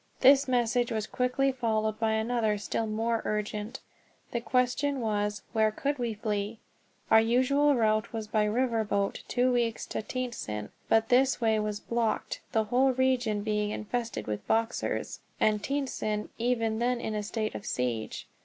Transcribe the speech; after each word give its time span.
This 0.21 0.47
message 0.47 0.91
was 0.91 1.05
quickly 1.05 1.51
followed 1.51 1.99
by 1.99 2.13
another 2.13 2.57
still 2.57 2.87
more 2.87 3.21
urgent. 3.23 3.81
The 4.31 4.41
question 4.41 4.99
was, 4.99 5.43
where 5.53 5.69
could 5.69 5.99
we 5.99 6.15
flee? 6.15 6.59
Our 7.11 7.21
usual 7.21 7.75
route 7.75 8.11
was 8.11 8.25
by 8.27 8.45
river 8.45 8.83
boat 8.83 9.21
two 9.27 9.51
weeks 9.53 9.85
to 9.85 10.01
Tientsin, 10.01 10.69
but 10.89 11.09
this 11.09 11.39
way 11.39 11.59
was 11.59 11.79
blocked, 11.79 12.41
the 12.51 12.63
whole 12.63 12.93
region 12.93 13.43
being 13.43 13.69
infested 13.69 14.25
with 14.25 14.47
Boxers, 14.47 15.19
and 15.39 15.61
Tientsin 15.61 16.29
even 16.39 16.79
then 16.79 16.99
in 16.99 17.13
a 17.13 17.21
state 17.21 17.53
of 17.53 17.63
siege. 17.63 18.25